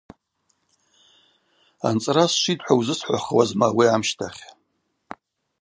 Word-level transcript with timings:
Анцӏра 1.87 2.25
сшвитӏ– 2.31 2.63
хӏва 2.65 2.75
узысхӏвахуазма 2.79 3.65
ауи 3.71 3.85
амщтахь. 3.95 4.41